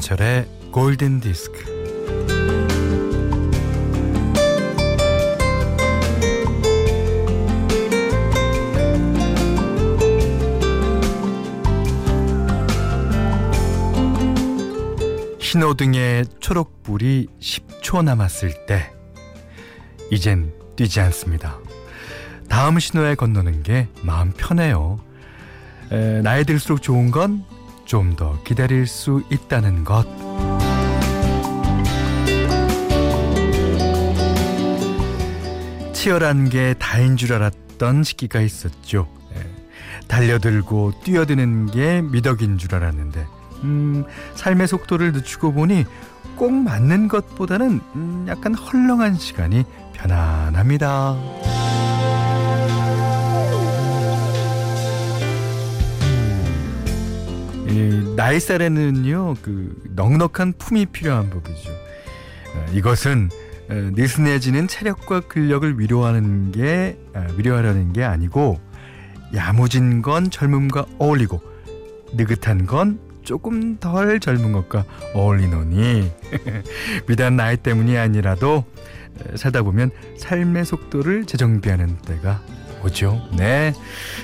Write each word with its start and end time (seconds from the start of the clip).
김현철의 0.00 0.46
골든 0.72 1.20
디스크. 1.20 1.58
신호등에 15.38 16.24
초록불이 16.40 17.28
10초 17.38 18.02
남았을 18.02 18.66
때 18.66 18.90
이젠 20.10 20.52
뛰지 20.76 21.00
않습니다. 21.00 21.58
다음 22.48 22.78
신호에 22.78 23.14
건너는 23.16 23.62
게 23.62 23.88
마음 24.02 24.32
편해요. 24.32 24.98
에, 25.92 26.22
나이 26.22 26.44
들수록 26.44 26.80
좋은 26.82 27.10
건 27.10 27.44
좀 27.90 28.14
더 28.14 28.40
기다릴 28.44 28.86
수 28.86 29.20
있다는 29.30 29.82
것. 29.82 30.06
치열한 35.92 36.50
게 36.50 36.74
다인 36.78 37.16
줄 37.16 37.32
알았던 37.32 38.04
시기가 38.04 38.42
있었죠. 38.42 39.08
에, 39.34 39.40
달려들고 40.06 40.92
뛰어드는 41.02 41.66
게 41.72 42.00
미덕인 42.00 42.58
줄 42.58 42.76
알았는데 42.76 43.26
음, 43.64 44.04
삶의 44.36 44.68
속도를 44.68 45.10
늦추고 45.10 45.52
보니 45.52 45.84
꼭 46.36 46.52
맞는 46.52 47.08
것보다는 47.08 47.80
음, 47.96 48.24
약간 48.28 48.54
헐렁한 48.54 49.16
시간이 49.16 49.64
편안합니다. 49.94 51.16
이 57.70 58.14
나이살에는요 58.16 59.34
그 59.42 59.76
넉넉한 59.94 60.54
품이 60.58 60.86
필요한 60.86 61.30
법이죠. 61.30 61.70
어, 61.70 62.66
이것은 62.72 63.30
어, 63.68 63.74
느슨해지는 63.94 64.66
체력과 64.68 65.20
근력을 65.20 65.78
위로하는 65.78 66.50
게 66.52 66.98
아, 67.14 67.26
위로하려는 67.36 67.92
게 67.92 68.02
아니고 68.02 68.58
야무진 69.34 70.02
건 70.02 70.30
젊음과 70.30 70.86
어울리고 70.98 71.40
느긋한 72.14 72.66
건 72.66 72.98
조금 73.22 73.76
덜 73.78 74.18
젊은 74.18 74.50
것과 74.52 74.84
어울리노니 75.14 76.10
비단 77.06 77.36
나이 77.36 77.56
때문이 77.56 77.96
아니라도 77.96 78.64
살다 79.36 79.62
보면 79.62 79.90
삶의 80.18 80.64
속도를 80.64 81.26
재정비하는 81.26 81.98
때가 81.98 82.42
오죠. 82.84 83.20
네. 83.36 83.72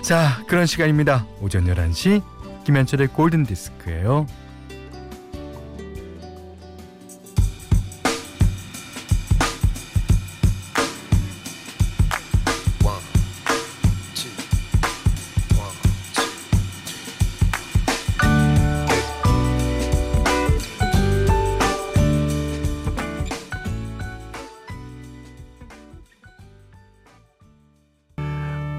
자, 0.02 0.42
그런 0.48 0.66
시간입니다. 0.66 1.26
오전 1.40 1.66
11시 1.66 2.22
김현철의 2.66 3.06
골든 3.08 3.44
디스크예요. 3.44 4.26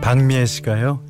박미애 0.01 0.45
씨가요. 0.45 1.06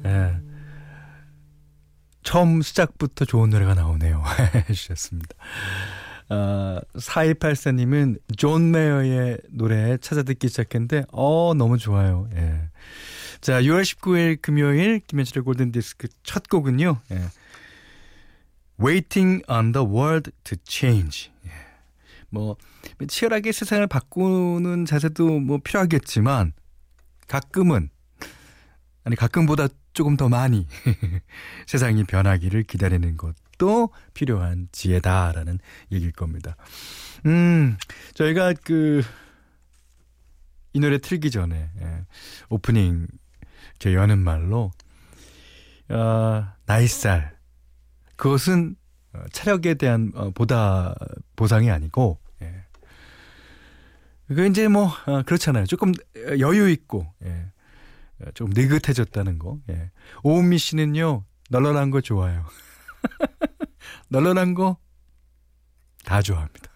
예. 2.27 2.29
처음 2.29 2.61
시작부터 2.61 3.23
좋은 3.25 3.49
노래가 3.49 3.73
나오네요. 3.73 4.21
해주셨습니다. 4.69 5.35
어, 6.29 6.79
4284님은 6.95 8.19
존 8.35 8.71
메어의 8.71 9.37
노래 9.49 9.97
찾아 9.97 10.23
듣기 10.23 10.49
시작했는데, 10.49 11.05
어, 11.13 11.53
너무 11.55 11.77
좋아요. 11.77 12.27
예. 12.35 12.69
자, 13.39 13.61
6월 13.61 13.83
19일 13.83 14.41
금요일 14.41 14.99
김현철의 15.07 15.45
골든디스크 15.45 16.09
첫 16.23 16.49
곡은요, 16.49 16.99
예. 17.11 17.21
Waiting 18.79 19.43
on 19.49 19.71
the 19.71 19.87
World 19.87 20.31
to 20.43 20.57
Change. 20.67 21.31
예. 21.45 21.51
뭐, 22.29 22.57
치열하게 23.07 23.53
세상을 23.53 23.87
바꾸는 23.87 24.85
자세도 24.85 25.39
뭐 25.39 25.59
필요하겠지만, 25.63 26.51
가끔은 27.27 27.89
아니 29.07 29.15
가끔보다 29.15 29.67
조금 29.93 30.17
더 30.17 30.29
많이 30.29 30.67
세상이 31.65 32.03
변하기를 32.03 32.63
기다리는 32.63 33.17
것도 33.17 33.89
필요한 34.13 34.67
지혜다라는 34.71 35.59
얘기일 35.91 36.11
겁니다. 36.11 36.55
음, 37.25 37.77
저희가 38.13 38.53
그 38.53 39.01
이 40.77 40.79
노래 40.79 40.99
틀기 40.99 41.31
전에 41.31 41.71
예, 41.81 42.05
오프닝 42.49 43.07
제 43.79 43.95
여는 43.95 44.19
말로 44.19 44.71
어, 45.89 46.47
나이살 46.67 47.35
그것은 48.15 48.75
어, 49.13 49.23
체력에 49.31 49.73
대한 49.73 50.11
어, 50.13 50.29
보다 50.29 50.93
보상이 51.35 51.71
아니고 51.71 52.19
예. 52.43 52.63
그 54.27 54.45
이제 54.45 54.67
뭐 54.67 54.91
어, 55.07 55.23
그렇잖아요. 55.23 55.65
조금 55.65 55.93
여유 56.37 56.69
있고 56.69 57.11
예. 57.23 57.47
좀 58.33 58.49
느긋해졌다는 58.53 59.39
거. 59.39 59.59
예. 59.69 59.91
오은미 60.23 60.57
씨는요, 60.57 61.23
널널한 61.49 61.91
거 61.91 62.01
좋아요. 62.01 62.45
널널한 64.09 64.53
거 64.53 64.77
다 66.07 66.21
좋아합니다. 66.21 66.71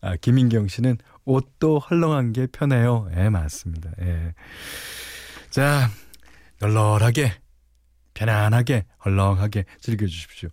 아, 0.00 0.14
김인경 0.14 0.68
씨는 0.68 0.96
옷도 1.24 1.80
헐렁한 1.80 2.32
게 2.32 2.46
편해요. 2.46 3.08
예, 3.16 3.28
맞습니다. 3.30 3.90
예. 4.00 4.32
자, 5.50 5.90
널널하게, 6.60 7.32
편안하게, 8.14 8.86
헐렁하게 9.04 9.64
즐겨주십시오. 9.80 10.50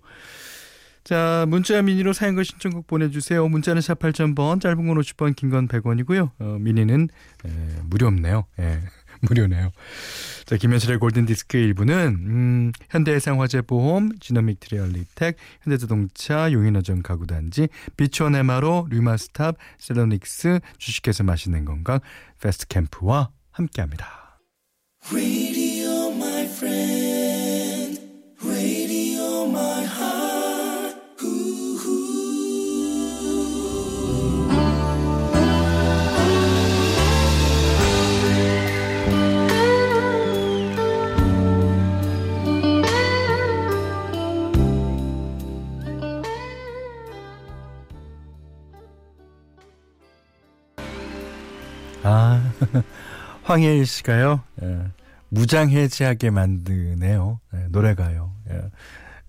자, 1.03 1.45
문자 1.47 1.79
미니로 1.83 2.11
사연과 2.13 2.41
신청곡 2.43 2.87
보내주세요. 2.87 3.47
문자는 3.47 3.81
샵 3.83 3.99
8000번, 3.99 4.59
짧은 4.59 4.87
건 4.87 4.97
50번, 4.97 5.35
긴 5.35 5.51
건 5.51 5.67
100원이고요. 5.67 6.31
어, 6.39 6.57
미니는 6.59 7.09
에, 7.45 7.49
무료없네요. 7.83 8.45
예. 8.59 8.81
무료네요. 9.23 9.71
자, 10.45 10.57
김현철의 10.57 10.99
골든디스크 10.99 11.57
1부는, 11.57 11.89
음, 12.15 12.71
현대해상화재보험, 12.89 14.19
지노믹 14.19 14.59
트리얼리텍, 14.59 15.37
현대자동차, 15.61 16.51
용인어전 16.51 17.01
가구단지, 17.01 17.69
비추원 17.97 18.35
에마로, 18.35 18.87
류마스탑, 18.89 19.55
셀러닉스, 19.79 20.59
주식회사 20.77 21.23
맛있는 21.23 21.65
건강, 21.65 21.99
패스트캠프와 22.41 23.29
함께합니다. 23.51 24.39
아, 25.05 25.52
황혜일 53.43 53.85
씨가요, 53.85 54.43
예, 54.61 54.91
무장해제하게 55.29 56.29
만드네요. 56.29 57.39
예, 57.53 57.67
노래가요. 57.69 58.33
예, 58.49 58.61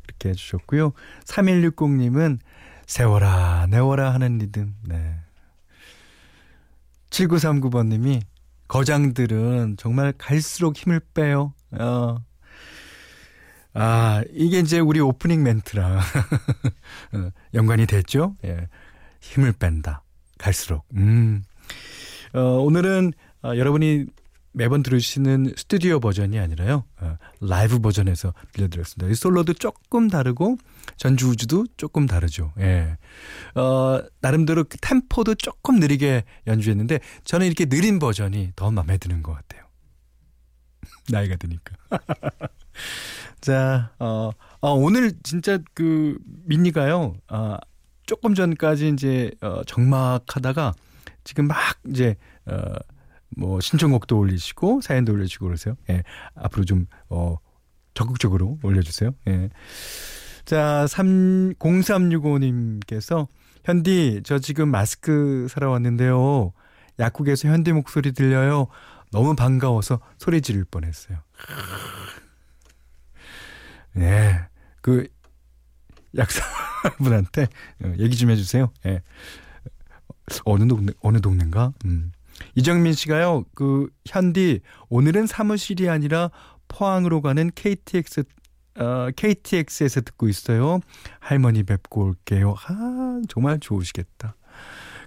이렇게 0.05 0.31
해주셨고요. 0.31 0.93
3160님은 1.25 2.39
세워라, 2.87 3.67
내워라 3.71 4.13
하는 4.13 4.39
리듬. 4.39 4.75
네. 4.83 5.19
7939번님이 7.11 8.23
거장들은 8.69 9.77
정말 9.79 10.13
갈수록 10.17 10.77
힘을 10.77 11.01
빼요. 11.15 11.55
어. 11.73 12.19
아, 13.73 14.23
이게 14.33 14.61
이제 14.61 14.79
우리 14.79 15.01
오프닝 15.01 15.43
멘트랑 15.43 15.99
어, 17.13 17.31
연관이 17.55 17.87
됐죠? 17.87 18.37
예. 18.45 18.69
힘을 19.21 19.53
뺀다. 19.53 20.03
갈수록. 20.39 20.85
음. 20.95 21.45
어, 22.35 22.41
오늘은 22.41 23.13
어, 23.45 23.57
여러분이 23.57 24.07
매번 24.53 24.83
들으시는 24.83 25.53
스튜디오 25.57 26.01
버전이 26.01 26.39
아니라요. 26.39 26.85
어, 27.01 27.17
라이브 27.41 27.79
버전에서 27.81 28.35
들려드렸습니다. 28.53 29.11
이 29.11 29.15
솔로도 29.15 29.55
조금 29.55 30.09
다르고 30.09 30.59
전주 30.97 31.29
우주도 31.29 31.67
조금 31.77 32.07
다르죠. 32.07 32.53
예. 32.59 32.97
어, 33.55 34.01
나름대로 34.21 34.65
그 34.65 34.77
템포도 34.79 35.37
조금 35.37 35.79
느리게 35.79 36.25
연주했는데 36.47 37.01
저는 37.25 37.47
이렇게 37.47 37.67
느린 37.67 37.99
버전이 37.99 38.53
더 38.57 38.71
마음에 38.71 38.99
드는 38.99 39.23
것 39.23 39.33
같아요. 39.33 39.65
나이가 41.11 41.37
드니까. 41.37 41.75
자, 43.41 43.93
어, 43.99 44.31
어, 44.61 44.71
오늘 44.73 45.13
진짜 45.23 45.59
그 45.75 46.17
민니가요. 46.47 47.15
어, 47.29 47.57
조금 48.07 48.35
전까지 48.35 48.89
이제 48.89 49.31
어, 49.41 49.63
정막하다가 49.65 50.75
지금 51.25 51.47
막 51.47 51.57
이제 51.89 52.17
어, 52.47 52.75
뭐 53.37 53.61
신청곡도 53.61 54.19
올리시고 54.19 54.81
사연도 54.83 55.13
올리시고 55.13 55.47
그러세요. 55.47 55.75
예. 55.91 56.03
앞으로 56.35 56.65
좀 56.65 56.87
어, 57.09 57.37
적극적으로 57.95 58.59
올려주세요. 58.63 59.11
예. 59.29 59.51
자, 60.45 60.87
3, 60.87 61.55
0365님께서 61.55 63.27
현디, 63.65 64.23
저 64.25 64.39
지금 64.39 64.69
마스크 64.69 65.47
사러 65.49 65.71
왔는데요. 65.71 66.53
약국에서 66.99 67.49
현디 67.49 67.73
목소리 67.73 68.13
들려요. 68.13 68.69
너무 69.11 69.35
반가워서 69.35 70.01
소리 70.19 70.43
지를 70.43 70.65
뻔했어요. 70.65 71.19
네. 73.93 74.41
그, 74.83 75.09
약사분한테 76.17 77.47
어, 77.83 77.93
얘기 77.99 78.17
좀 78.17 78.31
해주세요. 78.31 78.71
예. 78.87 79.03
어느 80.45 80.67
동네, 80.67 80.93
어느 81.01 81.21
동네인가? 81.21 81.73
음. 81.85 82.13
이정민 82.55 82.93
씨가요, 82.95 83.45
그, 83.55 83.89
현디, 84.07 84.61
오늘은 84.89 85.27
사무실이 85.27 85.89
아니라 85.89 86.31
포항으로 86.69 87.21
가는 87.21 87.51
KTX 87.55 88.25
어, 88.77 89.09
KTX에서 89.15 90.01
듣고 90.01 90.29
있어요. 90.29 90.81
할머니 91.21 91.63
뵙고 91.63 92.07
올게요. 92.07 92.57
아, 92.67 93.21
정말 93.29 93.61
좋으시겠다. 93.61 94.35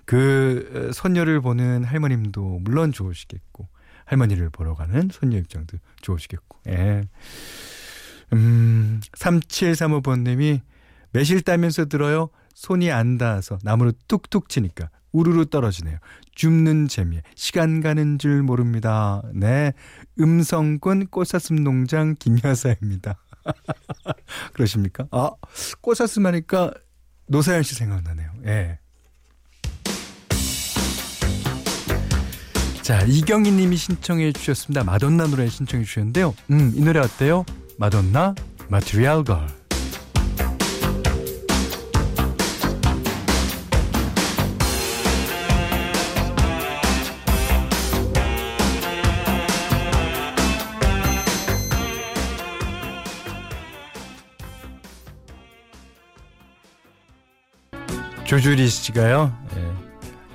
그 0.06 0.92
손녀를 0.94 1.42
보는 1.42 1.84
할머님도 1.84 2.60
물론 2.62 2.94
좋으시겠고 2.94 3.68
할머니를 4.06 4.50
보러 4.50 4.74
가는 4.74 5.10
손녀 5.12 5.38
입장도 5.38 5.78
좋으시겠고. 6.02 6.60
예. 6.70 7.04
음, 8.32 9.02
3735번 9.12 10.22
님이 10.22 10.62
매실 11.12 11.42
따면서 11.42 11.86
들어요. 11.86 12.30
손이 12.54 12.90
안 12.90 13.18
닿아서 13.18 13.60
나무로 13.64 13.92
뚝뚝 14.08 14.48
치니까 14.48 14.90
우르르 15.18 15.46
떨어지네요. 15.48 15.98
줍는 16.36 16.88
재미에 16.88 17.24
시간 17.36 17.82
가는 17.82 18.20
줄 18.20 18.44
모릅니다. 18.44 19.24
네. 19.34 19.74
음성군 20.20 21.08
꽃사슴 21.08 21.64
농장 21.64 22.16
김여사입니다. 22.20 23.18
그러십니까? 24.54 25.08
아, 25.12 25.32
꽃사슴 25.82 26.26
하니까 26.28 26.72
노사연 27.28 27.64
씨 27.64 27.74
생각나네요. 27.76 28.32
예. 28.46 28.80
자, 32.84 33.02
이경희 33.02 33.52
님이 33.52 33.76
신청해 33.76 34.32
주셨습니다. 34.32 34.84
마돈나 34.84 35.28
노래 35.28 35.48
신청해 35.50 35.84
주셨는데요. 35.84 36.34
음, 36.52 36.72
이 36.76 36.82
노래 36.82 37.00
어때요? 37.00 37.44
마돈나, 37.80 38.36
마트리얼 38.70 39.24
걸. 39.24 39.57
조주리 58.28 58.68
씨가요. 58.68 59.34
예. 59.56 59.74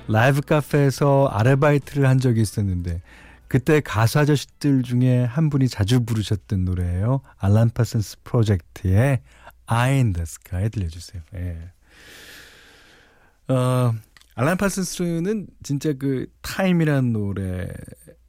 라이브 0.07 0.41
카페에서 0.41 1.27
아르바이트를 1.27 2.09
한 2.09 2.17
적이 2.17 2.41
있었는데 2.41 3.03
그때 3.47 3.81
가수 3.81 4.17
아저씨들 4.17 4.81
중에 4.81 5.25
한 5.25 5.51
분이 5.51 5.69
자주 5.69 6.03
부르셨던 6.03 6.65
노래예요. 6.65 7.21
알란 7.37 7.69
파슨스 7.69 8.17
프로젝트의 8.23 9.21
Eye 9.67 9.91
in 9.91 10.13
the 10.13 10.23
Sky 10.23 10.69
들려주세요. 10.69 11.21
예. 11.35 13.53
어, 13.53 13.93
알란 14.33 14.57
파슨스는 14.57 15.45
진짜 15.61 15.93
그 15.93 16.25
Time이라는 16.41 17.13
노래 17.13 17.67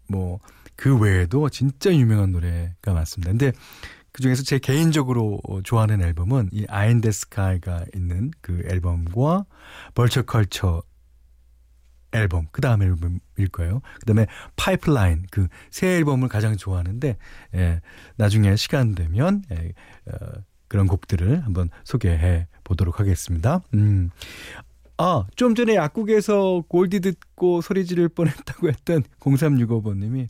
뭐 0.09 0.41
그 0.77 0.99
외에도 0.99 1.49
진짜 1.49 1.95
유명한 1.95 2.33
노래가 2.33 2.93
많습니다. 2.93 3.31
근데 3.31 3.53
그 4.15 4.23
중에서 4.23 4.45
제 4.45 4.61
개인적으로 4.61 5.41
좋아하는 5.65 6.01
앨범은 6.01 6.51
이 6.53 6.65
Eye 6.69 6.84
in 6.84 6.95
the 6.95 7.11
Sky가 7.11 7.85
있는 7.97 8.31
그 8.41 8.63
앨범과 8.71 9.45
벌처 9.95 10.23
컬처 10.23 10.83
앨범 12.13 12.47
그 12.53 12.61
다음 12.61 12.81
앨범일 12.83 13.49
거예요. 13.51 13.81
그 13.99 14.07
다음에 14.07 14.27
파이프라인 14.55 15.27
그 15.33 15.49
새 15.73 15.97
앨범을 15.97 16.29
가장 16.29 16.57
좋아하는데 16.57 17.17
예, 17.57 17.81
나중에 18.15 18.55
시간 18.55 18.95
되면 18.95 19.43
예, 19.51 19.73
어, 20.07 20.17
그런 20.69 20.87
곡들을 20.87 21.45
한번 21.45 21.69
소개해 21.83 22.47
보도록 22.63 23.01
하겠습니다. 23.01 23.63
음. 23.75 24.11
아, 24.97 25.27
좀 25.35 25.57
전에 25.57 25.75
약국에서 25.75 26.63
골디 26.69 27.01
듣고 27.01 27.63
소리 27.63 27.85
지를 27.85 28.09
뻔했다고 28.09 28.69
했던 28.69 29.03
0365번님이 29.19 30.29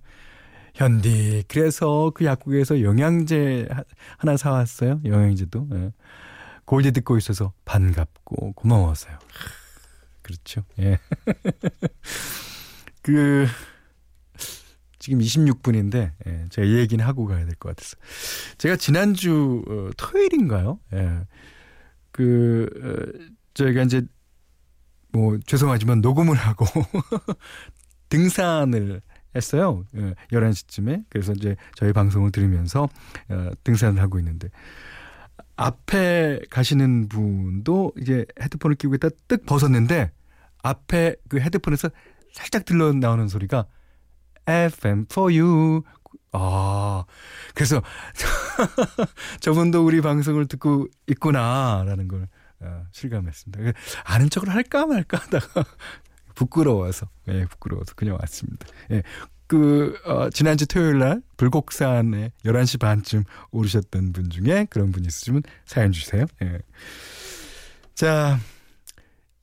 현디 0.74 1.44
그래서 1.48 2.10
그 2.14 2.24
약국에서 2.24 2.82
영양제 2.82 3.68
하나 4.18 4.36
사왔어요. 4.36 5.00
영양제도 5.04 5.68
예. 5.72 5.92
골디 6.64 6.92
듣고 6.92 7.16
있어서 7.18 7.52
반갑고 7.64 8.52
고마웠어요. 8.54 9.18
그렇죠. 10.22 10.64
예. 10.80 10.98
그 13.02 13.46
지금 14.98 15.18
26분인데 15.20 16.12
예, 16.26 16.46
제가 16.50 16.66
이 16.66 16.74
얘기는 16.76 17.04
하고 17.04 17.26
가야 17.26 17.44
될 17.44 17.54
것 17.56 17.68
같아서 17.76 17.96
제가 18.58 18.76
지난주 18.76 19.62
어, 19.68 19.90
토요일인가요? 19.96 20.80
예. 20.94 21.20
그 22.10 22.66
어, 22.82 23.28
저희가 23.52 23.82
이제 23.82 24.02
뭐 25.12 25.38
죄송하지만 25.46 26.00
녹음을 26.00 26.34
하고 26.36 26.64
등산을 28.08 29.02
했어요. 29.34 29.84
예, 29.96 30.14
11시쯤에. 30.32 31.04
그래서 31.08 31.32
이제 31.32 31.56
저희 31.74 31.92
방송을 31.92 32.30
들으면서 32.30 32.88
어, 33.28 33.50
등산을 33.64 34.00
하고 34.00 34.18
있는데 34.18 34.48
앞에 35.56 36.40
가시는 36.50 37.08
분도 37.08 37.92
이제 38.00 38.24
헤드폰을 38.40 38.76
끼고 38.76 38.94
있다 38.96 39.08
뜩 39.28 39.46
벗었는데 39.46 40.10
앞에 40.62 41.16
그 41.28 41.40
헤드폰에서 41.40 41.90
살짝 42.32 42.64
들러 42.64 42.92
나오는 42.92 43.28
소리가 43.28 43.66
FM 44.46 45.06
for 45.10 45.32
you. 45.32 45.82
아, 46.32 47.04
그래서 47.54 47.80
저분도 49.40 49.86
우리 49.86 50.00
방송을 50.00 50.46
듣고 50.46 50.88
있구나라는 51.06 52.08
걸 52.08 52.28
어, 52.60 52.86
실감했습니다. 52.90 53.72
아는 54.04 54.30
척을 54.30 54.48
할까 54.48 54.86
말까 54.86 55.18
하다가 55.18 55.64
부끄러워서, 56.34 57.08
예, 57.28 57.44
부끄러워서 57.46 57.94
그냥 57.94 58.16
왔습니다. 58.20 58.66
예. 58.90 59.02
그, 59.46 59.98
어, 60.04 60.30
지난주 60.30 60.66
토요일 60.66 60.98
날 60.98 61.22
불곡산에 61.36 62.32
11시 62.44 62.80
반쯤 62.80 63.24
오르셨던 63.50 64.12
분 64.12 64.30
중에 64.30 64.66
그런 64.70 64.90
분이 64.90 65.06
있으시면 65.06 65.42
사연 65.66 65.92
주세요. 65.92 66.24
예. 66.42 66.58
자, 67.94 68.38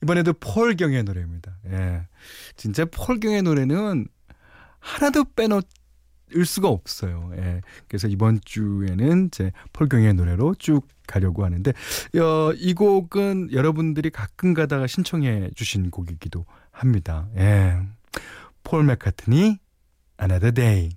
이번에도 0.02 0.32
폴경의 0.32 1.04
노래입니다. 1.04 1.56
예. 1.70 2.08
진짜 2.56 2.84
폴경의 2.84 3.42
노래는 3.42 4.06
하나도 4.80 5.24
빼놓을 5.36 5.62
수가 6.44 6.68
없어요. 6.68 7.30
예. 7.36 7.60
그래서 7.86 8.08
이번 8.08 8.40
주에는 8.44 9.30
제 9.30 9.52
폴경의 9.72 10.14
노래로 10.14 10.56
쭉 10.58 10.88
가려고 11.06 11.44
하는데, 11.44 11.70
어, 11.70 12.52
이 12.56 12.74
곡은 12.74 13.52
여러분들이 13.52 14.10
가끔 14.10 14.52
가다가 14.54 14.88
신청해 14.88 15.50
주신 15.54 15.90
곡이기도 15.90 16.40
합니다. 16.40 16.61
예. 17.38 17.76
폴 18.64 18.84
맥카트니 18.84 19.58
Another 20.18 20.52
Day. 20.52 20.90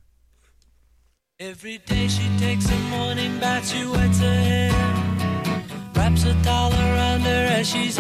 Every 1.39 1.79
day 1.79 2.08
she 2.08 2.27
takes 2.38 2.70
a 2.70 2.77
morning 2.91 3.39
bath, 3.39 3.67
she 3.67 3.84
wets 3.86 4.20
her 4.20 4.39
hair, 4.50 4.72
wraps 5.96 6.24
a 6.25 6.34
towel 6.44 6.72
around 6.72 7.22
her 7.22 7.48
as 7.60 7.67
she's 7.67 7.98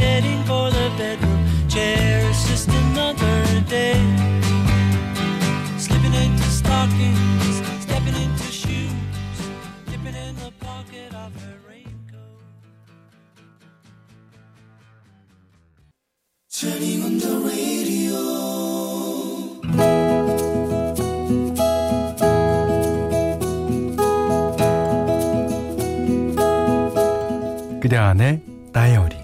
그대 27.85 27.97
안의 27.97 28.41
다이어리. 28.73 29.15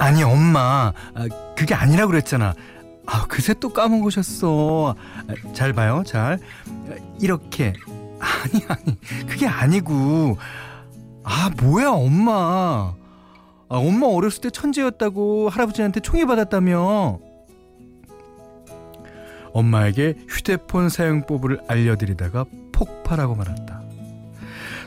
아니 0.00 0.24
엄마. 0.24 0.92
아, 1.14 1.26
그게 1.56 1.74
아니라 1.74 2.08
그랬잖아. 2.08 2.54
아 3.06 3.26
그새 3.28 3.54
또 3.60 3.72
까먹으셨어. 3.72 4.96
아, 5.28 5.52
잘 5.52 5.72
봐요 5.72 6.02
잘. 6.04 6.40
이렇게. 7.20 7.72
아니 8.18 8.64
아니. 8.66 9.00
그게 9.28 9.46
아니고. 9.46 10.36
아, 11.22 11.50
뭐야, 11.62 11.90
엄마. 11.90 12.32
아, 12.34 12.96
엄마 13.68 14.08
어렸을 14.08 14.40
때 14.40 14.50
천재였다고 14.50 15.50
할아버지한테 15.50 16.00
총애 16.00 16.24
받았다며. 16.24 17.20
엄마에게 19.52 20.16
휴대폰 20.28 20.88
사용법을 20.88 21.60
알려드리다가 21.68 22.44
폭발하고 22.74 23.34
말았다. 23.36 23.82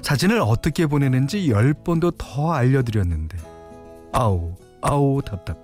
사진을 0.02 0.40
어떻게 0.40 0.86
보내는지 0.86 1.50
열 1.50 1.74
번도 1.74 2.12
더 2.12 2.54
알려드렸는데, 2.54 3.38
아우, 4.14 4.56
아우, 4.82 5.22
답답해. 5.26 5.64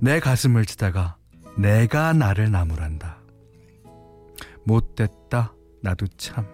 내 0.00 0.20
가슴을 0.20 0.64
치다가 0.64 1.16
내가 1.56 2.12
나를 2.12 2.50
나무란다. 2.50 3.18
못됐다, 4.64 5.54
나도 5.82 6.06
참. 6.16 6.46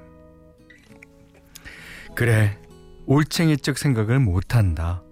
그래, 2.14 2.58
올챙이적 3.06 3.76
생각을 3.76 4.18
못한다. 4.20 5.02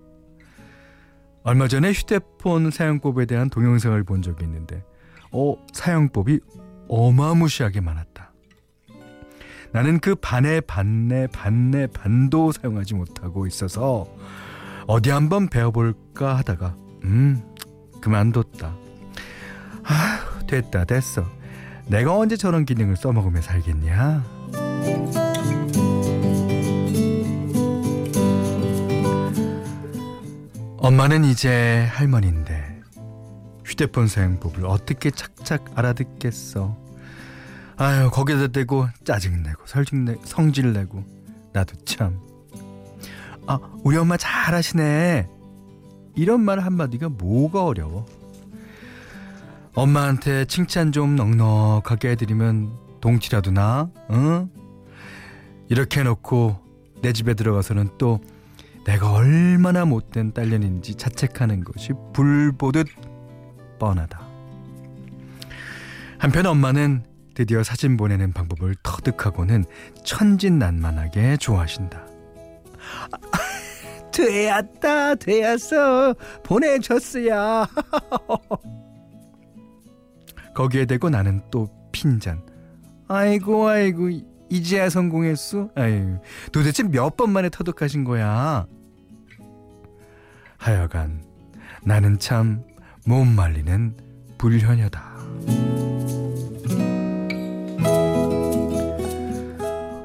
얼마 1.42 1.66
전에 1.66 1.92
휴대폰 1.92 2.70
사용법에 2.70 3.26
대한 3.26 3.50
동영상을 3.50 4.02
본 4.04 4.22
적이 4.22 4.44
있는데, 4.44 4.84
어, 5.32 5.56
사용법이 5.72 6.40
어마무시하게 6.88 7.80
많았다. 7.80 8.11
나는 9.72 10.00
그 10.00 10.14
반에 10.14 10.60
반내 10.60 11.28
반내 11.28 11.86
반도 11.88 12.52
사용하지 12.52 12.94
못하고 12.94 13.46
있어서 13.46 14.06
어디 14.86 15.10
한번 15.10 15.48
배워볼까 15.48 16.36
하다가 16.38 16.76
음 17.04 17.42
그만뒀다. 18.00 18.74
아 19.84 20.20
됐다 20.46 20.84
됐어. 20.84 21.24
내가 21.86 22.16
언제 22.16 22.36
저런 22.36 22.64
기능을 22.64 22.96
써먹으며 22.96 23.40
살겠냐? 23.40 24.24
엄마는 30.78 31.24
이제 31.24 31.86
할머니인데 31.92 32.80
휴대폰 33.64 34.08
사용법을 34.08 34.66
어떻게 34.66 35.10
착착 35.10 35.78
알아듣겠어. 35.78 36.81
아유 37.82 38.10
거기다 38.10 38.46
대고 38.46 38.86
짜증내고 39.02 39.66
설증내 39.66 40.14
성질내고 40.22 41.04
나도 41.52 41.76
참. 41.84 42.20
아 43.48 43.58
우리 43.82 43.96
엄마 43.96 44.16
잘하시네. 44.16 45.28
이런 46.14 46.42
말 46.42 46.60
한마디가 46.60 47.08
뭐가 47.08 47.64
어려워. 47.64 48.06
엄마한테 49.74 50.44
칭찬 50.44 50.92
좀 50.92 51.16
넉넉하게 51.16 52.10
해드리면 52.10 52.70
동치라도 53.00 53.50
나, 53.50 53.90
응? 54.10 54.48
이렇게 55.68 56.00
해놓고 56.00 56.60
내 57.02 57.12
집에 57.12 57.34
들어가서는 57.34 57.88
또 57.98 58.20
내가 58.84 59.12
얼마나 59.12 59.84
못된 59.84 60.34
딸년인지 60.34 60.94
자책하는 60.94 61.64
것이 61.64 61.94
불보듯 62.12 62.86
뻔하다. 63.80 64.20
한편 66.18 66.46
엄마는 66.46 67.11
드디어 67.34 67.62
사진 67.62 67.96
보내는 67.96 68.32
방법을 68.32 68.74
터득하고는 68.82 69.64
천진난만하게 70.04 71.36
좋아하신다. 71.38 72.06
되었다, 74.12 75.14
되었어. 75.14 76.14
보내줬어야. 76.44 77.66
거기에 80.54 80.84
대고 80.84 81.08
나는 81.08 81.40
또 81.50 81.68
핀잔. 81.92 82.42
아이고, 83.08 83.68
아이고, 83.68 84.10
이제야 84.50 84.90
성공했어? 84.90 85.70
아유, 85.74 86.18
도대체 86.52 86.82
몇 86.82 87.16
번 87.16 87.30
만에 87.30 87.48
터득하신 87.48 88.04
거야? 88.04 88.66
하여간 90.58 91.24
나는 91.84 92.18
참 92.18 92.62
못 93.04 93.24
말리는 93.24 93.96
불효녀다. 94.38 95.16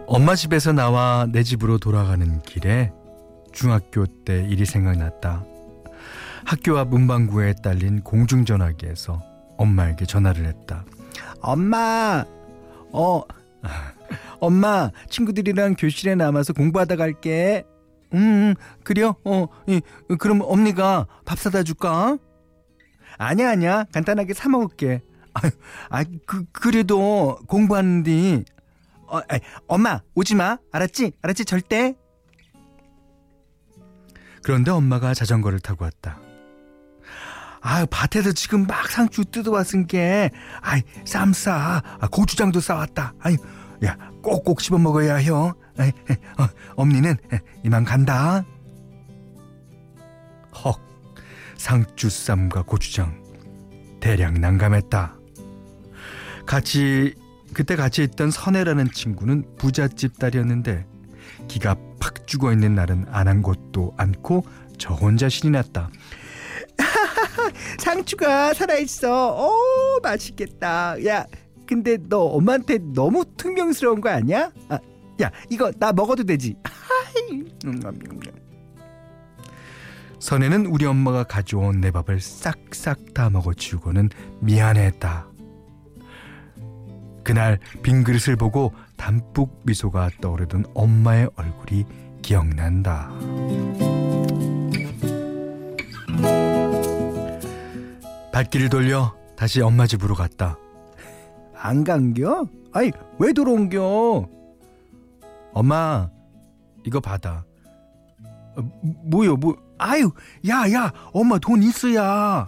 엄마 0.07 0.35
집에서 0.35 0.71
나와 0.71 1.27
내 1.29 1.43
집으로 1.43 1.77
돌아가는 1.79 2.41
길에 2.43 2.93
중학교 3.51 4.05
때 4.05 4.45
일이 4.49 4.65
생각났다. 4.65 5.43
학교 6.45 6.77
앞 6.77 6.87
문방구에 6.87 7.55
딸린 7.61 8.01
공중전화기에서 8.03 9.21
엄마에게 9.57 10.05
전화를 10.05 10.45
했다. 10.45 10.85
엄마, 11.41 12.23
어, 12.93 13.21
엄마, 14.39 14.91
친구들이랑 15.09 15.75
교실에 15.77 16.15
남아서 16.15 16.53
공부하다 16.53 16.95
갈게. 16.95 17.65
음, 18.13 18.55
그래요? 18.85 19.15
어, 19.25 19.47
예, 19.67 19.81
그럼 20.19 20.39
엄니가 20.41 21.05
밥 21.25 21.37
사다 21.37 21.63
줄까? 21.63 22.17
아니야, 23.17 23.49
아니야. 23.51 23.83
간단하게 23.91 24.33
사 24.33 24.47
먹을게. 24.47 25.01
아, 25.33 25.41
아, 25.89 26.03
그, 26.25 26.45
그래도 26.53 27.37
공부하는데. 27.47 28.45
어, 29.07 29.19
아, 29.19 29.39
엄마, 29.67 30.01
오지 30.15 30.35
마. 30.35 30.57
알았지? 30.71 31.13
알았지? 31.21 31.45
절대. 31.45 31.95
그런데 34.43 34.71
엄마가 34.71 35.13
자전거를 35.13 35.59
타고 35.59 35.85
왔다. 35.85 36.19
아, 37.61 37.85
밭에서 37.89 38.31
지금 38.33 38.65
막 38.65 38.89
상추 38.89 39.25
뜯어왔은 39.25 39.87
게, 39.87 40.29
아이, 40.61 40.81
쌈 41.05 41.33
싸. 41.33 41.81
아, 41.99 42.07
고추장도 42.07 42.59
싸왔다. 42.59 43.13
아유, 43.19 43.35
야, 43.83 43.97
꼭꼭 44.21 44.61
씹어 44.61 44.77
먹어야 44.77 45.21
형. 45.23 45.53
에이, 45.79 45.91
어, 46.39 46.47
엄니는 46.75 47.17
이만 47.63 47.83
간다. 47.83 48.43
헉, 50.65 50.79
상추 51.57 52.09
쌈과 52.09 52.63
고추장 52.63 53.21
대량 53.99 54.35
난감했다. 54.35 55.15
같이 56.45 57.13
그때 57.53 57.75
같이 57.75 58.03
있던 58.03 58.31
선혜라는 58.31 58.91
친구는 58.91 59.55
부잣집 59.57 60.19
딸이었는데 60.19 60.85
기가 61.47 61.75
팍 61.99 62.27
죽어 62.27 62.51
있는 62.51 62.75
날은 62.75 63.05
안 63.09 63.27
한 63.27 63.41
것도 63.41 63.93
않고 63.97 64.43
저 64.77 64.93
혼자 64.93 65.27
신이 65.29 65.51
났다. 65.51 65.89
상추가 67.79 68.53
살아있어. 68.53 69.35
오, 69.35 69.99
맛있겠다. 70.03 71.03
야, 71.05 71.25
근데 71.67 71.97
너 72.07 72.19
엄마한테 72.19 72.77
너무 72.93 73.25
퉁명스러운 73.37 74.01
거 74.01 74.09
아니야? 74.09 74.51
아, 74.69 74.79
야, 75.21 75.31
이거 75.49 75.71
나 75.79 75.91
먹어도 75.91 76.23
되지? 76.23 76.55
선혜는 80.19 80.65
우리 80.67 80.85
엄마가 80.85 81.23
가져온 81.23 81.79
내 81.81 81.91
밥을 81.91 82.19
싹싹 82.19 83.13
다 83.13 83.29
먹어치우고는 83.29 84.09
미안했다. 84.41 85.26
그날 87.27 87.59
빈 87.83 88.05
그릇을 88.05 88.37
보고 88.37 88.73
담뿍 88.95 89.63
미소가 89.65 90.11
떠오르던 90.21 90.63
엄마의 90.73 91.29
얼굴이 91.35 91.83
기억난다. 92.21 93.09
발길을 98.31 98.69
돌려 98.69 99.13
다시 99.35 99.59
엄마 99.59 99.85
집으로 99.85 100.15
갔다. 100.15 100.57
안 101.53 101.83
간겨? 101.83 102.47
아이, 102.71 102.93
왜 103.19 103.33
들어온겨? 103.33 104.29
엄마, 105.51 106.09
이거 106.85 107.01
받아. 107.01 107.43
어, 108.55 108.61
뭐요, 109.03 109.35
뭐, 109.35 109.57
아유, 109.77 110.11
야, 110.47 110.71
야, 110.71 110.93
엄마 111.11 111.37
돈 111.39 111.61
있어야. 111.61 112.47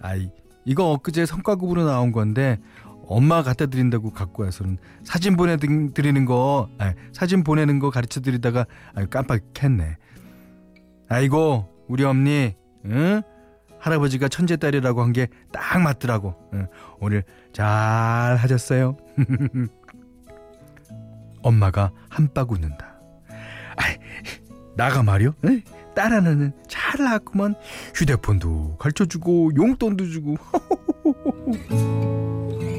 아이, 0.00 0.30
이거 0.64 0.92
엊그제 0.92 1.26
성과급으로 1.26 1.84
나온 1.84 2.12
건데, 2.12 2.58
엄마 3.06 3.42
갖다 3.42 3.66
드린다고 3.66 4.10
갖고 4.12 4.44
와서는 4.44 4.78
사진 5.04 5.36
보내드리는 5.36 6.24
거, 6.24 6.68
아, 6.78 6.94
사진 7.12 7.44
보내는 7.44 7.78
거 7.78 7.90
가르쳐 7.90 8.20
드리다가, 8.20 8.66
아유, 8.94 9.06
깜빡했네. 9.08 9.96
아이고, 11.08 11.68
우리 11.88 12.04
엄니, 12.04 12.54
응? 12.86 13.22
할아버지가 13.80 14.28
천재 14.28 14.56
딸이라고 14.56 15.02
한 15.02 15.12
게 15.12 15.26
딱 15.52 15.80
맞더라고. 15.82 16.34
응. 16.54 16.66
오늘 17.00 17.24
잘 17.52 17.66
하셨어요. 18.36 18.96
엄마가 21.42 21.92
한빡 22.08 22.52
웃는다. 22.52 22.94
아이, 23.76 23.96
나가 24.76 25.02
말이요? 25.02 25.34
응? 25.44 25.60
딸 25.94 26.12
하나는 26.12 26.52
잘 26.68 27.02
낳았구만. 27.04 27.54
휴대폰도 27.94 28.76
가르쳐주고 28.78 29.50
용돈도 29.56 30.06
주고. 30.08 30.36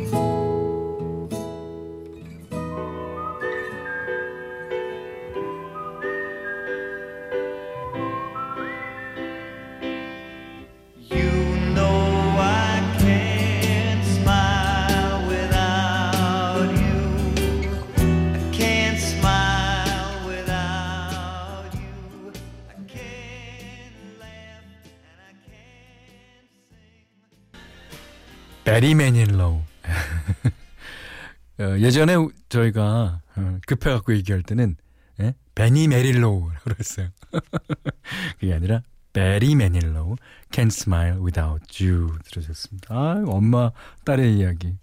베리 28.74 28.96
매닐로우. 28.96 29.62
어, 31.60 31.78
예전에 31.78 32.16
저희가 32.50 33.22
어, 33.36 33.58
급해갖고 33.68 34.16
얘기할 34.16 34.42
때는 34.42 34.78
예? 35.20 35.36
베니 35.54 35.88
메릴로우라고 35.90 36.64
그랬어요. 36.64 37.10
그게 38.40 38.52
아니라 38.52 38.82
베리 39.14 39.54
매닐로우 39.54 40.16
Can't 40.50 40.72
Smile 40.72 41.20
Without 41.20 41.86
You 41.86 42.18
들으셨습니다. 42.26 42.96
아, 42.96 43.24
엄마 43.28 43.72
딸의 44.06 44.40
이야기. 44.40 44.76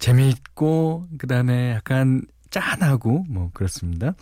재미있고 0.00 1.06
그 1.16 1.28
다음에 1.28 1.70
약간 1.70 2.22
짠하고 2.50 3.24
뭐 3.28 3.52
그렇습니다. 3.54 4.14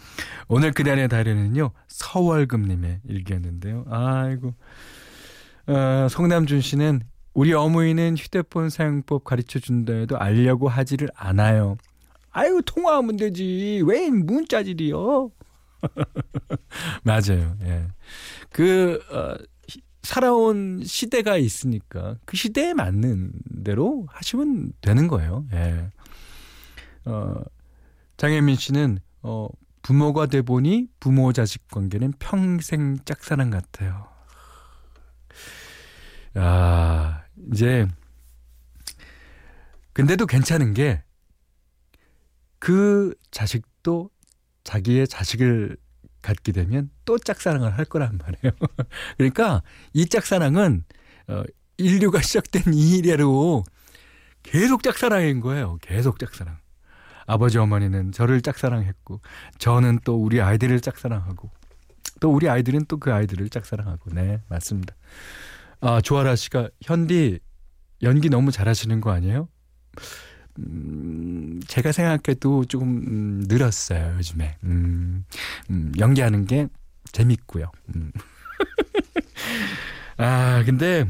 오늘 0.47 0.73
그날의 0.73 1.09
달에는요 1.09 1.71
서월금님의 1.87 3.01
일기였는데요. 3.09 3.87
아이고 3.89 4.53
어, 5.69 6.07
송남준 6.11 6.61
씨는 6.61 7.01
우리 7.35 7.53
어머니는 7.53 8.17
휴대폰 8.17 8.71
사용법 8.71 9.25
가르쳐 9.25 9.59
준다 9.59 9.93
해도 9.93 10.19
알려고 10.19 10.69
하지를 10.69 11.09
않아요. 11.15 11.77
아유 12.31 12.61
통화하면 12.65 13.17
되지 13.17 13.83
왜 13.87 14.11
문자질이요? 14.11 15.31
맞아요. 17.05 17.57
예. 17.63 17.87
그 18.51 19.01
어, 19.11 19.37
살아온 20.03 20.83
시대가 20.85 21.37
있으니까 21.37 22.17
그 22.25 22.37
시대에 22.37 22.75
맞는 22.75 23.33
대로 23.65 24.07
하시면 24.09 24.73
되는 24.81 25.09
거예요. 25.09 25.45
예. 25.53 25.91
어, 27.05 27.43
장혜민 28.17 28.57
씨는 28.57 28.99
어, 29.23 29.49
부모가 29.83 30.27
돼 30.27 30.43
보니 30.43 30.89
부모 31.01 31.33
자식 31.33 31.69
관계는 31.69 32.15
평생 32.19 32.99
짝사랑 33.05 33.51
같아요. 33.51 34.07
아, 36.39 37.25
이제 37.53 37.87
근데도 39.93 40.27
괜찮은 40.27 40.75
게 40.75 41.03
그 42.59 43.15
자식도 43.31 44.11
자기의 44.65 45.09
자식을 45.09 45.77
갖게 46.23 46.53
되면 46.53 46.91
또 47.05 47.19
짝사랑을 47.19 47.79
할 47.79 47.85
거란 47.85 48.19
말이에요. 48.19 48.53
그러니까 49.17 49.63
이 49.93 50.07
짝사랑은 50.07 50.85
어, 51.29 51.43
인류가 51.77 52.21
시작된 52.21 52.75
이래로 52.75 53.65
계속 54.43 54.83
짝사랑인 54.83 55.41
거예요. 55.41 55.79
계속 55.81 56.19
짝사랑. 56.19 56.59
아버지 57.27 57.59
어머니는 57.59 58.13
저를 58.13 58.41
짝사랑했고 58.41 59.21
저는 59.59 60.01
또 60.05 60.17
우리 60.17 60.41
아이들을 60.41 60.81
짝사랑하고 60.81 61.51
또 62.21 62.33
우리 62.33 62.49
아이들은 62.49 62.87
또 62.87 62.99
그 62.99 63.13
아이들을 63.13 63.49
짝사랑하고 63.51 64.11
네 64.13 64.41
맞습니다. 64.49 64.95
아 65.81 66.01
조아라 66.01 66.37
씨가 66.37 66.71
현디 66.83 67.39
연기 68.03 68.29
너무 68.29 68.51
잘하시는 68.51 69.01
거 69.01 69.11
아니에요? 69.11 69.49
음, 70.59 71.61
제가 71.69 71.93
생각해도 71.93 72.65
조금 72.65 72.89
음, 73.07 73.45
늘었어요 73.47 74.17
요즘에 74.17 74.57
음, 74.65 75.25
음, 75.71 75.93
연기하는 75.99 76.47
게 76.47 76.69
재밌고요. 77.13 77.71
음. 77.95 78.13
아 80.19 80.63
근데 80.65 81.09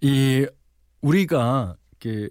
이 0.00 0.46
우리가 1.00 1.76
이렇게 2.00 2.28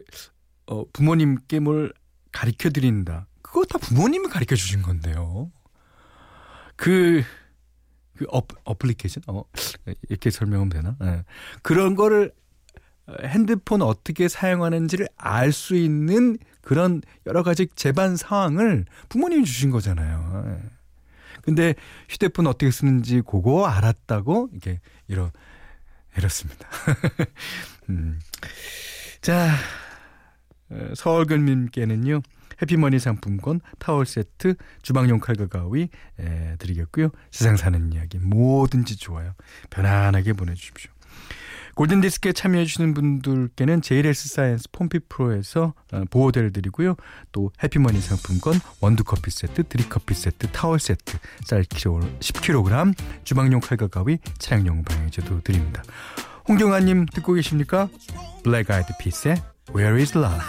어, 0.68 0.84
부모님께 0.92 1.60
뭘 1.60 1.94
가르쳐 2.32 2.70
드린다. 2.70 3.28
그거 3.42 3.66
다 3.66 3.78
부모님이 3.78 4.28
가르쳐 4.28 4.56
주신 4.56 4.82
건데요. 4.82 5.52
그, 6.76 7.24
그 8.18 8.26
어, 8.32 8.42
어플리케이션? 8.64 9.24
어, 9.28 9.44
이렇게 10.10 10.30
설명하면 10.30 10.70
되나? 10.70 10.96
네. 11.00 11.24
그런 11.62 11.96
거를 11.96 12.32
핸드폰 13.24 13.82
어떻게 13.82 14.28
사용하는지를 14.28 15.08
알 15.16 15.54
수 15.54 15.76
있는 15.76 16.38
그런 16.62 17.02
여러 17.26 17.44
가지 17.44 17.68
재반 17.76 18.18
상황을 18.18 18.86
부모님이 19.08 19.46
주신 19.46 19.70
거잖아요. 19.72 20.44
네. 20.46 20.58
근데 21.42 21.74
휴대폰 22.10 22.46
어떻게 22.48 22.70
쓰는지 22.72 23.22
그거 23.22 23.66
알았다고 23.68 24.50
이게 24.54 24.82
이러 25.08 25.32
이렇습니다. 26.18 26.68
음. 27.90 28.20
자, 29.22 29.54
서월금님께는요 30.96 32.22
해피머니 32.62 33.00
상품권, 33.00 33.62
타월 33.80 34.06
세트, 34.06 34.56
주방용 34.82 35.20
칼과 35.20 35.48
가위 35.48 35.90
에, 36.20 36.56
드리겠고요. 36.58 37.10
세상 37.32 37.58
사는 37.58 37.92
이야기 37.94 38.18
뭐든지 38.20 38.98
좋아요. 38.98 39.34
편안하게 39.70 40.34
보내주십시오. 40.34 40.92
골든디스크에 41.76 42.34
참여해주시는 42.34 42.96
분들께는 42.96 43.84
JLS 43.84 44.30
사이언스 44.30 44.70
폼피 44.72 45.00
프로에서 45.10 45.76
어, 45.94 46.04
보호대를 46.10 46.52
드리고요. 46.52 46.96
또 47.32 47.52
해피머니 47.62 48.02
상품권, 48.02 48.60
원두커피 48.82 49.30
세트, 49.30 49.64
드립커피 49.68 50.16
세트, 50.16 50.48
타월 50.48 50.80
세트, 50.80 51.18
쌀 51.46 51.64
10kg, 51.64 52.96
주방용 53.24 53.60
칼과 53.60 53.88
가위, 53.88 54.18
차량용 54.40 54.84
방향제도 54.86 55.42
드립니다. 55.42 55.84
홍경아님 56.48 57.06
듣고 57.14 57.34
계십니까? 57.34 57.90
블랙 58.44 58.72
아이드 58.72 58.94
피스의 59.00 59.36
Where 59.76 60.02
is 60.02 60.18
Love? 60.18 60.40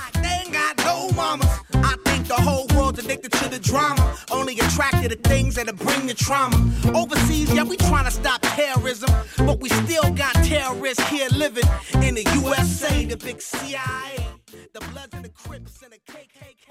The 2.27 2.35
whole 2.35 2.67
world's 2.75 2.99
addicted 2.99 3.33
to 3.33 3.49
the 3.49 3.59
drama. 3.59 4.17
Only 4.31 4.59
attracted 4.59 5.11
to 5.11 5.17
things 5.29 5.55
that'll 5.57 5.75
bring 5.75 6.07
the 6.07 6.15
trauma. 6.15 6.57
Overseas, 6.95 7.53
yeah, 7.53 7.65
we 7.65 7.77
trying 7.77 8.05
to 8.05 8.11
stop 8.11 8.41
terrorism. 8.43 9.11
But 9.39 9.61
we 9.61 9.69
still 9.69 10.11
got 10.13 10.35
terrorists 10.45 11.07
here 11.09 11.29
living 11.31 11.69
in 12.03 12.15
the 12.15 12.25
USA, 12.43 13.05
the 13.05 13.17
big 13.17 13.41
CIA, 13.41 14.27
the 14.73 14.81
Bloods 14.91 15.15
and 15.15 15.25
the 15.25 15.31
Crips 15.31 15.83
and 15.83 15.93
the 15.93 16.01
KKK. 16.11 16.69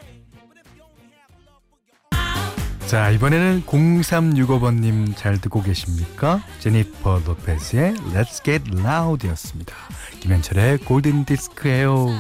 But 0.48 0.58
if 0.58 0.68
you 0.76 0.84
only 0.84 1.10
have 1.16 1.32
love 1.46 1.62
for 1.70 1.80
your 1.88 2.88
자, 2.88 3.10
이번에는 3.12 3.64
0365번님 3.66 5.16
잘 5.16 5.40
듣고 5.42 5.62
계십니까? 5.62 6.42
제니퍼 6.60 7.22
로페스의 7.26 7.94
Let's 8.14 8.44
Get 8.44 8.64
Loud 8.72 9.28
였습니다. 9.28 9.76
김현철의 10.20 10.80
골든 10.80 11.26
디스크예요. 11.26 12.18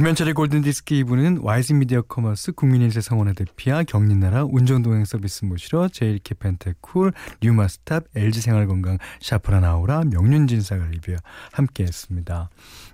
김현철의 0.00 0.32
골든디스크 0.32 0.94
2부는 0.94 1.44
와이즈 1.44 1.74
미디어 1.74 2.00
커머스 2.00 2.52
국민인세 2.52 3.02
성원화 3.02 3.34
대피아 3.34 3.82
경린나라 3.82 4.44
운전동행 4.44 5.04
서비스 5.04 5.44
모시러 5.44 5.88
제일캐 5.88 6.36
펜테쿨 6.36 7.12
뉴마스탑 7.42 8.04
LG생활건강 8.16 8.96
샤프라나우라 9.20 10.04
명륜진사가 10.04 10.86
리뷰와 10.86 11.18
함께했습니다. 11.52 12.48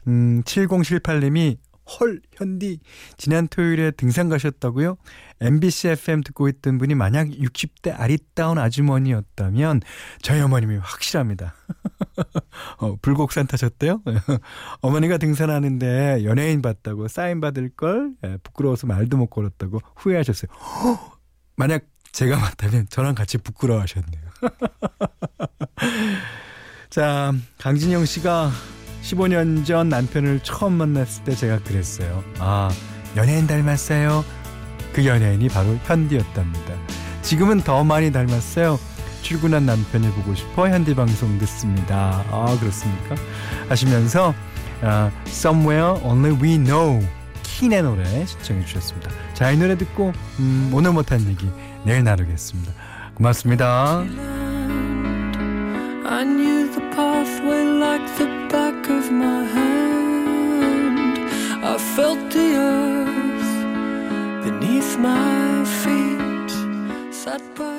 음, 0.09 0.43
7078님이 0.43 1.59
헐, 1.87 2.23
현디, 2.33 2.81
지난 3.17 3.47
토요일에 3.47 3.93
등산 3.93 4.29
가셨다고요? 4.29 4.97
MBC 5.41 5.91
FM 5.91 6.25
듣고 6.25 6.49
있던 6.49 6.79
분이 6.79 6.97
만약 6.97 7.29
60대 7.29 7.95
아리따운 7.97 8.59
아주머니였다면 8.59 9.81
저희 10.23 10.41
어머님이 10.41 10.79
확실합니다. 10.79 11.55
어, 12.79 12.97
불곡산 13.03 13.47
타셨대요? 13.47 14.03
어머니가 14.81 15.19
등산하는데 15.19 16.25
연예인 16.25 16.63
봤다고 16.63 17.09
사인 17.09 17.41
받을 17.41 17.71
걸 17.71 18.13
예, 18.25 18.39
부끄러워서 18.43 18.87
말도 18.87 19.17
못 19.17 19.27
걸었다고 19.27 19.81
후회하셨어요. 19.97 20.51
허! 20.53 21.17
만약 21.57 21.83
제가 22.13 22.39
맞다면 22.39 22.87
저랑 22.89 23.15
같이 23.15 23.39
부끄러워하셨네요. 23.39 24.23
자, 26.91 27.33
강진영 27.59 28.07
씨가 28.07 28.51
15년 29.03 29.65
전 29.65 29.89
남편을 29.89 30.41
처음 30.43 30.75
만났을 30.75 31.25
때 31.25 31.35
제가 31.35 31.61
그랬어요. 31.61 32.25
아, 32.39 32.71
연예인 33.17 33.47
닮았어요. 33.47 34.25
그 34.93 35.05
연예인이 35.05 35.49
바로 35.49 35.75
현디였답니다. 35.85 36.75
지금은 37.23 37.61
더 37.61 37.85
많이 37.85 38.11
닮았어요. 38.11 38.79
출근한 39.23 39.67
남편을 39.67 40.11
보고 40.13 40.35
싶어 40.35 40.69
현디 40.69 40.95
방송 40.95 41.39
듣습니다. 41.39 42.25
아, 42.31 42.57
그렇습니까? 42.59 43.15
하시면서 43.69 44.35
아, 44.83 45.11
Somewhere 45.27 46.01
Only 46.03 46.41
We 46.41 46.59
Know 46.59 47.07
킨의 47.43 47.83
노래 47.83 48.27
신청해 48.27 48.65
주셨습니다. 48.65 49.11
자, 49.35 49.51
이 49.51 49.57
노래 49.57 49.77
듣고 49.79 50.13
음, 50.39 50.71
오늘 50.73 50.93
못한 50.93 51.21
얘기 51.27 51.49
내일 51.85 52.05
나누겠습니다. 52.05 52.73
고맙습니다. 53.15 54.05
Beneath 64.47 64.97
my 64.99 65.65
feet, 65.65 66.53
sat 67.11 67.43
by 67.57 67.76